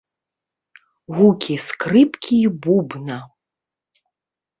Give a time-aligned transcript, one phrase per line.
[1.17, 3.19] Гукі скрыпкі і бубна.